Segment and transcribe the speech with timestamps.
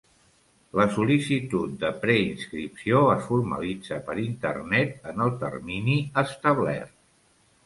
[0.79, 6.99] La sol·licitud de preinscripció es formalitza per Internet en el termini establert.